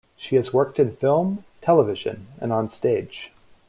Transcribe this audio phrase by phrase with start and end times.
[0.17, 3.31] She has worked in film, television and on stage.